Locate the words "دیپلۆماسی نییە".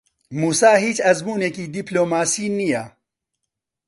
1.73-2.83